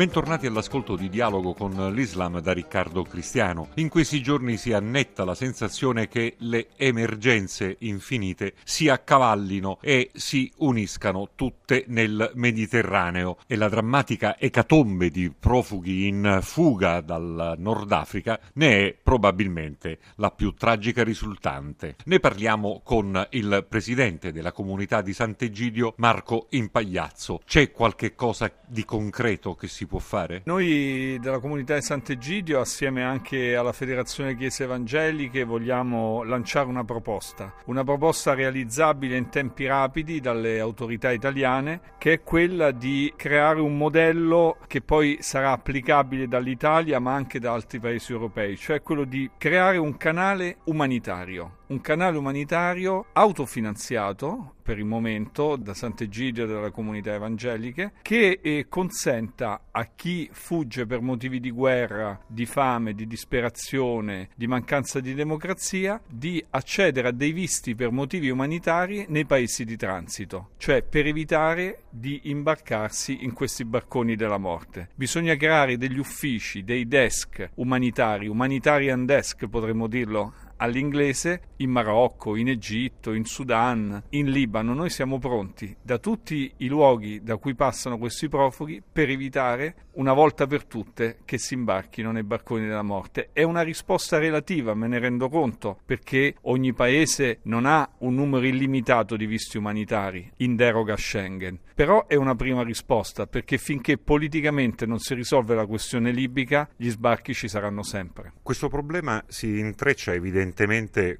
Bentornati 0.00 0.46
all'ascolto 0.46 0.96
di 0.96 1.10
Dialogo 1.10 1.52
con 1.52 1.92
l'Islam 1.92 2.40
da 2.40 2.54
Riccardo 2.54 3.02
Cristiano. 3.02 3.68
In 3.74 3.90
questi 3.90 4.22
giorni 4.22 4.56
si 4.56 4.72
annetta 4.72 5.26
la 5.26 5.34
sensazione 5.34 6.08
che 6.08 6.36
le 6.38 6.68
emergenze 6.76 7.76
infinite 7.80 8.54
si 8.64 8.88
accavallino 8.88 9.76
e 9.82 10.08
si 10.14 10.50
uniscano 10.60 11.32
tutte 11.34 11.84
nel 11.88 12.30
Mediterraneo 12.32 13.36
e 13.46 13.56
la 13.56 13.68
drammatica 13.68 14.38
ecatombe 14.38 15.10
di 15.10 15.30
profughi 15.38 16.06
in 16.06 16.38
fuga 16.40 17.02
dal 17.02 17.56
Nord 17.58 17.92
Africa 17.92 18.40
ne 18.54 18.86
è 18.86 18.96
probabilmente 19.02 19.98
la 20.14 20.30
più 20.30 20.54
tragica 20.54 21.04
risultante. 21.04 21.96
Ne 22.06 22.20
parliamo 22.20 22.80
con 22.82 23.28
il 23.32 23.66
presidente 23.68 24.32
della 24.32 24.52
comunità 24.52 25.02
di 25.02 25.12
Sant'Egidio, 25.12 25.92
Marco 25.98 26.46
Impagliazzo. 26.48 27.42
C'è 27.44 27.70
qualche 27.70 28.14
cosa 28.14 28.50
di 28.66 28.86
concreto 28.86 29.54
che 29.54 29.68
si 29.68 29.88
può 29.90 29.98
fare? 29.98 30.42
Noi 30.44 31.18
della 31.20 31.40
comunità 31.40 31.74
di 31.74 31.82
Sant'Egidio, 31.82 32.60
assieme 32.60 33.02
anche 33.02 33.56
alla 33.56 33.72
Federazione 33.72 34.36
Chiese 34.36 34.62
Evangeliche, 34.62 35.42
vogliamo 35.42 36.22
lanciare 36.22 36.68
una 36.68 36.84
proposta, 36.84 37.52
una 37.64 37.82
proposta 37.82 38.32
realizzabile 38.32 39.16
in 39.16 39.30
tempi 39.30 39.66
rapidi 39.66 40.20
dalle 40.20 40.60
autorità 40.60 41.10
italiane, 41.10 41.80
che 41.98 42.12
è 42.12 42.22
quella 42.22 42.70
di 42.70 43.12
creare 43.16 43.60
un 43.60 43.76
modello 43.76 44.58
che 44.68 44.80
poi 44.80 45.18
sarà 45.20 45.50
applicabile 45.50 46.28
dall'Italia 46.28 47.00
ma 47.00 47.12
anche 47.12 47.40
da 47.40 47.52
altri 47.52 47.80
paesi 47.80 48.12
europei, 48.12 48.56
cioè 48.56 48.82
quello 48.82 49.02
di 49.02 49.28
creare 49.36 49.76
un 49.76 49.96
canale 49.96 50.58
umanitario 50.64 51.58
un 51.70 51.80
canale 51.80 52.18
umanitario 52.18 53.06
autofinanziato 53.12 54.54
per 54.62 54.78
il 54.78 54.84
momento 54.84 55.56
da 55.56 55.72
Sant'Egidio 55.72 56.44
e 56.44 56.46
dalle 56.46 56.70
comunità 56.70 57.14
evangeliche 57.14 57.92
che 58.02 58.40
eh, 58.42 58.66
consenta 58.68 59.62
a 59.70 59.88
chi 59.94 60.28
fugge 60.32 60.86
per 60.86 61.00
motivi 61.00 61.40
di 61.40 61.50
guerra, 61.50 62.20
di 62.26 62.44
fame, 62.46 62.94
di 62.94 63.06
disperazione, 63.06 64.30
di 64.34 64.46
mancanza 64.46 65.00
di 65.00 65.14
democrazia 65.14 66.00
di 66.08 66.44
accedere 66.50 67.08
a 67.08 67.12
dei 67.12 67.32
visti 67.32 67.74
per 67.74 67.90
motivi 67.90 68.30
umanitari 68.30 69.06
nei 69.08 69.24
paesi 69.24 69.64
di 69.64 69.76
transito, 69.76 70.50
cioè 70.58 70.82
per 70.82 71.06
evitare 71.06 71.84
di 71.88 72.20
imbarcarsi 72.24 73.24
in 73.24 73.32
questi 73.32 73.64
barconi 73.64 74.16
della 74.16 74.38
morte. 74.38 74.90
Bisogna 74.94 75.36
creare 75.36 75.76
degli 75.76 75.98
uffici, 75.98 76.64
dei 76.64 76.86
desk 76.86 77.50
umanitari, 77.54 78.28
humanitarian 78.28 79.06
desk 79.06 79.46
potremmo 79.46 79.86
dirlo 79.86 80.48
all'inglese 80.60 81.40
in 81.56 81.70
Marocco, 81.70 82.36
in 82.36 82.48
Egitto, 82.48 83.12
in 83.12 83.24
Sudan, 83.24 84.02
in 84.10 84.30
Libano. 84.30 84.74
Noi 84.74 84.90
siamo 84.90 85.18
pronti 85.18 85.74
da 85.82 85.98
tutti 85.98 86.52
i 86.58 86.68
luoghi 86.68 87.22
da 87.22 87.36
cui 87.36 87.54
passano 87.54 87.98
questi 87.98 88.28
profughi 88.28 88.82
per 88.90 89.08
evitare 89.08 89.88
una 89.92 90.12
volta 90.12 90.46
per 90.46 90.64
tutte 90.64 91.18
che 91.24 91.38
si 91.38 91.54
imbarchino 91.54 92.12
nei 92.12 92.22
barconi 92.22 92.66
della 92.66 92.82
morte. 92.82 93.30
È 93.32 93.42
una 93.42 93.62
risposta 93.62 94.18
relativa, 94.18 94.74
me 94.74 94.86
ne 94.86 94.98
rendo 94.98 95.28
conto, 95.28 95.78
perché 95.84 96.36
ogni 96.42 96.72
paese 96.72 97.40
non 97.44 97.66
ha 97.66 97.88
un 97.98 98.14
numero 98.14 98.46
illimitato 98.46 99.16
di 99.16 99.26
visti 99.26 99.58
umanitari 99.58 100.30
in 100.36 100.56
deroga 100.56 100.94
a 100.94 100.96
Schengen. 100.96 101.58
Però 101.74 102.06
è 102.06 102.14
una 102.14 102.34
prima 102.34 102.62
risposta, 102.62 103.26
perché 103.26 103.58
finché 103.58 103.98
politicamente 103.98 104.86
non 104.86 104.98
si 104.98 105.14
risolve 105.14 105.54
la 105.54 105.66
questione 105.66 106.12
libica, 106.12 106.68
gli 106.76 106.88
sbarchi 106.90 107.34
ci 107.34 107.48
saranno 107.48 107.82
sempre. 107.82 108.32
Questo 108.42 108.68
problema 108.68 109.22
si 109.26 109.58
intreccia 109.58 110.12
evidentemente 110.12 110.49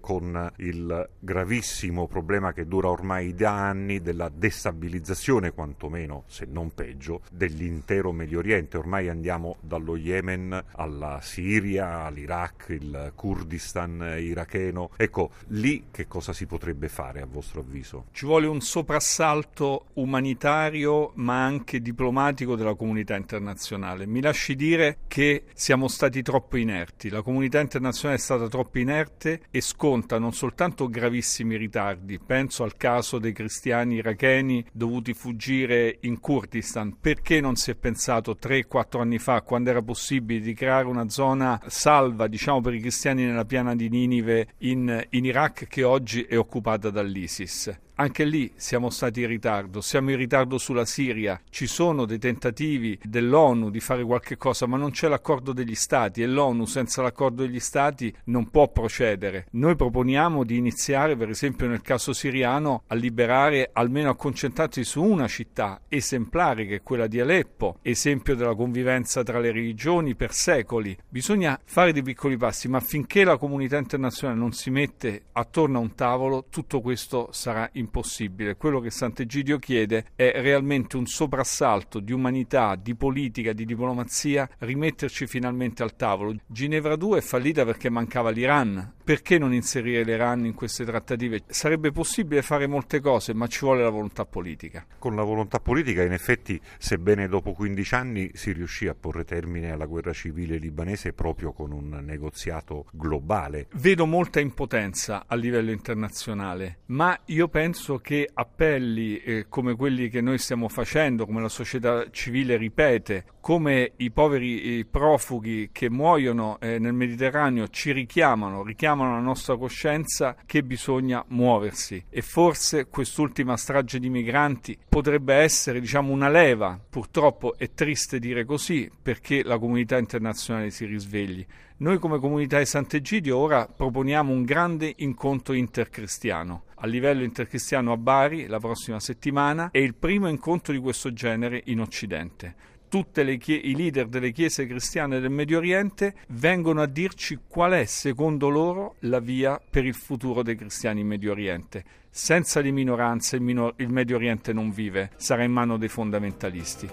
con 0.00 0.52
il 0.56 1.08
gravissimo 1.18 2.06
problema 2.06 2.52
che 2.52 2.66
dura 2.66 2.88
ormai 2.88 3.34
da 3.34 3.52
anni 3.52 4.00
della 4.00 4.30
destabilizzazione, 4.32 5.52
quantomeno 5.52 6.24
se 6.26 6.46
non 6.50 6.72
peggio, 6.72 7.22
dell'intero 7.30 8.12
Medio 8.12 8.38
Oriente, 8.38 8.76
ormai 8.76 9.08
andiamo 9.08 9.56
dallo 9.60 9.96
Yemen 9.96 10.64
alla 10.76 11.18
Siria, 11.22 12.04
all'Iraq, 12.04 12.66
il 12.70 13.12
Kurdistan 13.14 14.16
iracheno. 14.18 14.90
Ecco, 14.96 15.30
lì 15.48 15.86
che 15.90 16.06
cosa 16.06 16.32
si 16.32 16.46
potrebbe 16.46 16.88
fare 16.88 17.20
a 17.20 17.26
vostro 17.26 17.60
avviso? 17.60 18.06
Ci 18.12 18.24
vuole 18.24 18.46
un 18.46 18.60
soprassalto 18.60 19.86
umanitario 19.94 21.12
ma 21.14 21.44
anche 21.44 21.80
diplomatico 21.80 22.56
della 22.56 22.74
comunità 22.74 23.16
internazionale. 23.16 24.06
Mi 24.06 24.20
lasci 24.20 24.54
dire 24.54 24.98
che 25.06 25.44
siamo 25.54 25.88
stati 25.88 26.22
troppo 26.22 26.56
inerti, 26.56 27.08
la 27.08 27.22
comunità 27.22 27.60
internazionale 27.60 28.18
è 28.18 28.22
stata 28.22 28.48
troppo 28.48 28.78
inerte 28.78 29.17
e 29.18 29.60
sconta 29.60 30.18
non 30.18 30.32
soltanto 30.32 30.88
gravissimi 30.88 31.56
ritardi, 31.56 32.18
penso 32.18 32.62
al 32.62 32.76
caso 32.76 33.18
dei 33.18 33.32
cristiani 33.32 33.96
iracheni 33.96 34.64
dovuti 34.72 35.12
fuggire 35.14 35.98
in 36.02 36.20
Kurdistan, 36.20 36.96
perché 37.00 37.40
non 37.40 37.56
si 37.56 37.70
è 37.70 37.74
pensato 37.74 38.36
3-4 38.40 39.00
anni 39.00 39.18
fa, 39.18 39.42
quando 39.42 39.70
era 39.70 39.82
possibile 39.82 40.40
di 40.40 40.54
creare 40.54 40.86
una 40.86 41.08
zona 41.08 41.60
salva, 41.66 42.28
diciamo, 42.28 42.60
per 42.60 42.74
i 42.74 42.80
cristiani 42.80 43.24
nella 43.24 43.44
piana 43.44 43.74
di 43.74 43.88
Ninive 43.88 44.48
in, 44.58 45.04
in 45.10 45.24
Iraq, 45.24 45.66
che 45.66 45.82
oggi 45.82 46.22
è 46.22 46.38
occupata 46.38 46.90
dall'ISIS. 46.90 47.86
Anche 48.00 48.24
lì 48.24 48.52
siamo 48.54 48.90
stati 48.90 49.22
in 49.22 49.26
ritardo, 49.26 49.80
siamo 49.80 50.12
in 50.12 50.16
ritardo 50.16 50.56
sulla 50.56 50.84
Siria, 50.84 51.40
ci 51.50 51.66
sono 51.66 52.04
dei 52.04 52.20
tentativi 52.20 52.96
dell'ONU 53.02 53.70
di 53.70 53.80
fare 53.80 54.04
qualche 54.04 54.36
cosa, 54.36 54.68
ma 54.68 54.76
non 54.76 54.92
c'è 54.92 55.08
l'accordo 55.08 55.52
degli 55.52 55.74
Stati 55.74 56.22
e 56.22 56.28
l'ONU 56.28 56.64
senza 56.64 57.02
l'accordo 57.02 57.42
degli 57.42 57.58
Stati 57.58 58.14
non 58.26 58.50
può 58.50 58.68
procedere. 58.68 59.48
Noi 59.52 59.74
proponiamo 59.74 60.44
di 60.44 60.56
iniziare, 60.56 61.16
per 61.16 61.30
esempio 61.30 61.66
nel 61.66 61.82
caso 61.82 62.12
siriano, 62.12 62.84
a 62.86 62.94
liberare, 62.94 63.70
almeno 63.72 64.10
a 64.10 64.16
concentrarsi 64.16 64.84
su 64.84 65.02
una 65.02 65.26
città 65.26 65.80
esemplare 65.88 66.66
che 66.66 66.76
è 66.76 66.82
quella 66.84 67.08
di 67.08 67.18
Aleppo, 67.18 67.78
esempio 67.82 68.36
della 68.36 68.54
convivenza 68.54 69.24
tra 69.24 69.40
le 69.40 69.50
religioni 69.50 70.14
per 70.14 70.32
secoli. 70.32 70.96
Bisogna 71.08 71.58
fare 71.64 71.92
dei 71.92 72.04
piccoli 72.04 72.36
passi, 72.36 72.68
ma 72.68 72.78
finché 72.78 73.24
la 73.24 73.38
comunità 73.38 73.76
internazionale 73.76 74.38
non 74.38 74.52
si 74.52 74.70
mette 74.70 75.22
attorno 75.32 75.78
a 75.78 75.82
un 75.82 75.96
tavolo, 75.96 76.44
tutto 76.48 76.80
questo 76.80 77.30
sarà 77.32 77.62
impossibile 77.72 77.86
impossibile. 77.88 78.56
Quello 78.56 78.80
che 78.80 78.90
Sant'Egidio 78.90 79.58
chiede 79.58 80.06
è 80.14 80.32
realmente 80.36 80.96
un 80.96 81.06
soprassalto 81.06 81.98
di 81.98 82.12
umanità, 82.12 82.76
di 82.76 82.94
politica, 82.94 83.52
di 83.52 83.64
diplomazia, 83.64 84.48
rimetterci 84.58 85.26
finalmente 85.26 85.82
al 85.82 85.96
tavolo. 85.96 86.36
Ginevra 86.46 86.94
2 86.94 87.18
è 87.18 87.22
fallita 87.22 87.64
perché 87.64 87.90
mancava 87.90 88.30
l'Iran. 88.30 88.92
Perché 89.08 89.38
non 89.38 89.54
inserire 89.54 90.02
l'Iran 90.02 90.44
in 90.44 90.52
queste 90.52 90.84
trattative? 90.84 91.44
Sarebbe 91.46 91.92
possibile 91.92 92.42
fare 92.42 92.66
molte 92.66 93.00
cose, 93.00 93.32
ma 93.32 93.46
ci 93.46 93.60
vuole 93.60 93.82
la 93.82 93.88
volontà 93.88 94.26
politica. 94.26 94.84
Con 94.98 95.16
la 95.16 95.22
volontà 95.22 95.60
politica, 95.60 96.02
in 96.02 96.12
effetti, 96.12 96.60
sebbene 96.76 97.26
dopo 97.26 97.52
15 97.52 97.94
anni 97.94 98.30
si 98.34 98.52
riuscì 98.52 98.86
a 98.86 98.94
porre 98.94 99.24
termine 99.24 99.70
alla 99.70 99.86
guerra 99.86 100.12
civile 100.12 100.58
libanese 100.58 101.14
proprio 101.14 101.52
con 101.52 101.72
un 101.72 102.02
negoziato 102.04 102.84
globale. 102.92 103.68
Vedo 103.76 104.04
molta 104.04 104.40
impotenza 104.40 105.24
a 105.26 105.34
livello 105.36 105.70
internazionale, 105.70 106.80
ma 106.88 107.18
io 107.28 107.48
penso 107.48 107.96
che 108.00 108.28
appelli 108.30 109.22
eh, 109.22 109.46
come 109.48 109.74
quelli 109.74 110.10
che 110.10 110.20
noi 110.20 110.36
stiamo 110.36 110.68
facendo, 110.68 111.24
come 111.24 111.40
la 111.40 111.48
società 111.48 112.10
civile 112.10 112.58
ripete, 112.58 113.24
come 113.40 113.92
i 113.96 114.10
poveri 114.10 114.76
i 114.76 114.84
profughi 114.84 115.70
che 115.72 115.88
muoiono 115.88 116.58
eh, 116.60 116.78
nel 116.78 116.92
Mediterraneo 116.92 117.68
ci 117.68 117.92
richiamano, 117.92 118.62
richiamano 118.62 118.97
la 119.04 119.20
nostra 119.20 119.56
coscienza 119.56 120.36
che 120.46 120.62
bisogna 120.62 121.24
muoversi 121.28 122.04
e 122.08 122.22
forse 122.22 122.88
quest'ultima 122.88 123.56
strage 123.56 123.98
di 123.98 124.08
migranti 124.08 124.78
potrebbe 124.88 125.34
essere 125.34 125.80
diciamo 125.80 126.12
una 126.12 126.28
leva, 126.28 126.78
purtroppo 126.88 127.56
è 127.56 127.70
triste 127.72 128.18
dire 128.18 128.44
così 128.44 128.90
perché 129.02 129.42
la 129.42 129.58
comunità 129.58 129.98
internazionale 129.98 130.70
si 130.70 130.84
risvegli. 130.84 131.44
Noi 131.78 131.98
come 131.98 132.18
comunità 132.18 132.58
di 132.58 132.66
Sant'Egidio 132.66 133.36
ora 133.36 133.66
proponiamo 133.66 134.32
un 134.32 134.42
grande 134.42 134.92
incontro 134.96 135.54
intercristiano 135.54 136.64
a 136.80 136.86
livello 136.86 137.24
intercristiano 137.24 137.90
a 137.92 137.96
Bari 137.96 138.46
la 138.46 138.60
prossima 138.60 139.00
settimana 139.00 139.70
è 139.72 139.78
il 139.78 139.94
primo 139.94 140.28
incontro 140.28 140.72
di 140.72 140.78
questo 140.78 141.12
genere 141.12 141.62
in 141.66 141.80
Occidente. 141.80 142.54
Tutti 142.88 143.20
i 143.20 143.76
leader 143.76 144.06
delle 144.06 144.32
chiese 144.32 144.66
cristiane 144.66 145.20
del 145.20 145.30
Medio 145.30 145.58
Oriente 145.58 146.14
vengono 146.28 146.80
a 146.80 146.86
dirci 146.86 147.38
qual 147.46 147.72
è, 147.72 147.84
secondo 147.84 148.48
loro, 148.48 148.94
la 149.00 149.20
via 149.20 149.60
per 149.70 149.84
il 149.84 149.94
futuro 149.94 150.42
dei 150.42 150.56
cristiani 150.56 151.00
in 151.00 151.06
Medio 151.06 151.32
Oriente. 151.32 151.84
Senza 152.08 152.60
le 152.60 152.70
minoranze 152.70 153.36
il, 153.36 153.42
minor- 153.42 153.74
il 153.76 153.90
Medio 153.90 154.16
Oriente 154.16 154.54
non 154.54 154.70
vive, 154.70 155.10
sarà 155.16 155.42
in 155.42 155.52
mano 155.52 155.76
dei 155.76 155.88
fondamentalisti. 155.88 156.88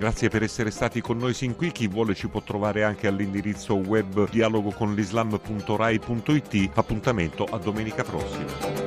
Grazie 0.00 0.30
per 0.30 0.42
essere 0.44 0.70
stati 0.70 1.00
con 1.00 1.16
noi 1.18 1.34
sin 1.34 1.56
qui. 1.56 1.72
Chi 1.72 1.88
vuole 1.88 2.14
ci 2.14 2.28
può 2.28 2.40
trovare 2.42 2.84
anche 2.84 3.08
all'indirizzo 3.08 3.74
web 3.74 4.30
dialogoconlislam.rai.it. 4.30 6.70
Appuntamento 6.74 7.44
a 7.44 7.58
domenica 7.58 8.02
prossima. 8.02 8.79